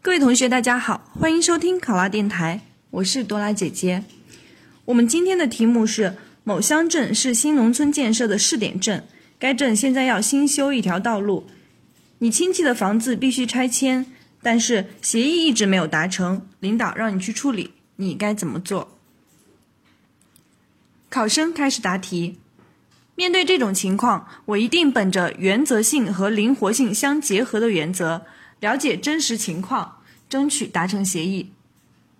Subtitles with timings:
[0.00, 4.04] 各位同学，大家好，欢迎收听考拉电台，我是多拉姐姐。
[4.84, 9.04] 我们今天的题目是：某乡镇是新农村建设的试点镇，
[9.40, 11.48] 该镇现在要新修一条道路，
[12.18, 14.06] 你亲戚的房子必须拆迁，
[14.40, 18.96] 但是协议一直没有达成，领导让你去处理，你该怎么做？
[21.10, 22.38] 考生开始答题。
[23.16, 28.22] 面对这种情况，我一定本着原则性和灵活性相结合的原则，
[28.60, 29.94] 了解真实情况。
[30.28, 31.52] 争取达成协议。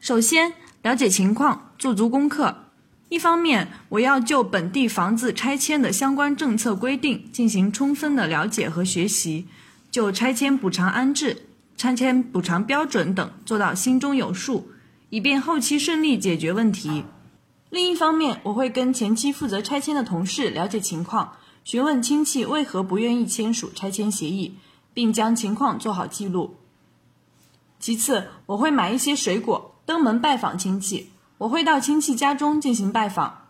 [0.01, 2.65] 首先，了解情况，做足功课。
[3.11, 9.47] 一方面，我要就本地房子拆迁的相关政策规定进行充分的了解和学习，
[9.91, 14.71] 就拆迁补偿安置、拆迁补偿标准等做到心中有数，
[15.11, 17.05] 以便后期顺利解决问题。
[17.69, 24.55] 另一方面，我会跟前期负责拆迁的同事了解情况，询问亲戚为何不愿意签署拆迁协议，
[24.99, 26.57] 并将情况做好记录。
[27.79, 31.11] 其次，我会买一些水果，登门拜访亲戚。
[31.39, 33.43] 我会到亲戚家中进行拜访，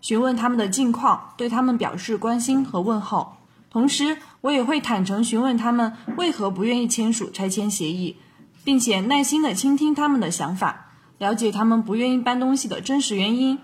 [0.00, 3.36] 询问他们的近况，对他们表示关心和问候。
[3.70, 8.16] 同时，我也会坦诚询问他们为何不愿意签署拆迁协议，
[8.64, 13.60] 并且耐心地倾听他们的想法，了解他们不愿意搬东西的真实原因。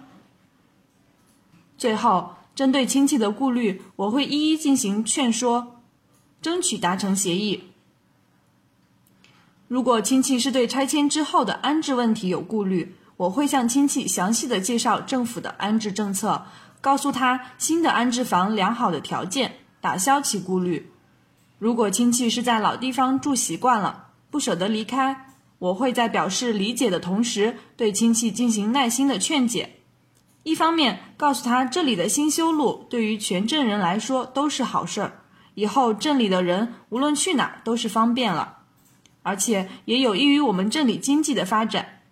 [1.76, 5.73] 最后，针对亲戚的顾虑，我会一一进行劝说，
[6.44, 7.70] 争取达成协议。
[9.66, 16.44] 如果亲戚是对拆迁之后的安置问题有顾虑，我会向亲戚详细的介绍政府的安置政策，
[16.82, 20.92] 告诉他新的安置房良好的条件，打消其顾虑。
[21.58, 29.76] 如果亲戚是在老地方住习惯了，不舍得离开，我会在表示理解的同时，对亲戚进行耐心的劝解。
[30.42, 35.23] 一方面告诉他这里的新修路对于全镇人来说都是好事儿，
[35.54, 38.58] 以后镇里的人无论去哪都是方便了。
[39.22, 42.02] 而且也有益于我们镇里经济的发展。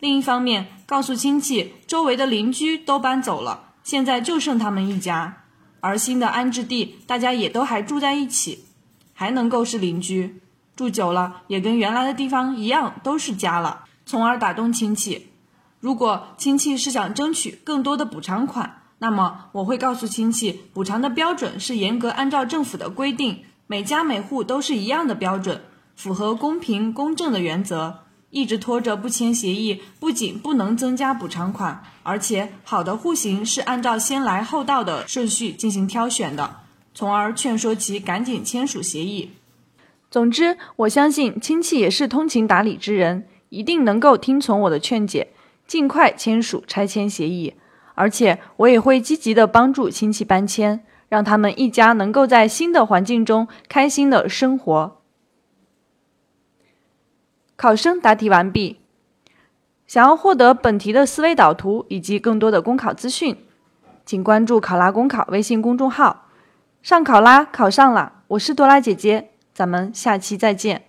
[0.00, 5.44] 另一方面，告诉亲戚，周围的邻居都搬走了，现在就剩他们一家，
[5.80, 8.64] 而新的安置地，大家也都还住在一起，
[9.14, 10.40] 还能够是邻居，
[10.74, 15.28] 住久了也跟原来的地方一样，都是家了，从而打动亲戚。
[15.78, 25.62] 如果亲戚是想争取更多的补偿款，那么我会告诉亲戚，补偿的标准是严格按照政府的规定，每家每户都是一样的标准。
[25.94, 36.56] 符合公平公正的原则，一直拖着不签协议，不仅不能增加补偿款，而且好的户型是按照先来后到的顺序进行挑选的，
[36.94, 39.30] 从而劝说其赶紧签署协议。
[40.10, 45.28] 总之，我相信亲戚也是通情达理之人，一定能够听从我的劝解，
[45.66, 47.54] 尽快签署拆迁协议。
[47.96, 55.02] 而且，我也会积极的帮助亲戚搬迁，让他们一家能够在新的环境中开心的生活。
[57.56, 58.80] 考生答题完毕。
[59.86, 63.36] 想要获得本题的思维导图以及更多的公考资讯，
[64.04, 66.26] 请关注“考拉公考”微信公众号。
[66.82, 70.86] 上考拉考上了，我是多拉姐姐，咱们下期再见。